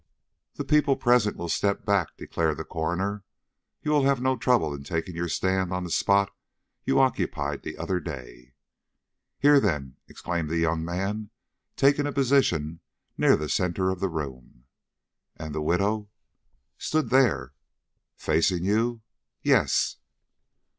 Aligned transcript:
"The 0.55 0.63
people 0.65 0.95
present 0.95 1.37
will 1.37 1.47
step 1.47 1.85
back," 1.85 2.17
declared 2.17 2.57
the 2.57 2.63
coroner; 2.65 3.23
"you 3.83 3.91
will 3.91 4.05
have 4.05 4.19
no 4.19 4.35
trouble 4.35 4.73
in 4.73 4.83
taking 4.83 5.15
your 5.15 5.29
stand 5.29 5.71
on 5.71 5.83
the 5.83 5.91
spot 5.91 6.31
you 6.83 6.99
occupied 6.99 7.61
the 7.61 7.77
other 7.77 7.99
day." 7.99 8.55
"Here, 9.37 9.59
then!" 9.59 9.97
exclaimed 10.07 10.49
the 10.49 10.57
young 10.57 10.83
man, 10.83 11.29
taking 11.75 12.07
a 12.07 12.11
position 12.11 12.79
near 13.15 13.35
the 13.37 13.47
centre 13.47 13.91
of 13.91 13.99
the 13.99 14.09
room. 14.09 14.63
"And 15.37 15.53
the 15.53 15.61
widow?" 15.61 16.09
"Stood 16.79 17.11
there." 17.11 17.53
"Facing 18.15 18.65
you?" 18.65 19.01
"Yes." 19.43 19.97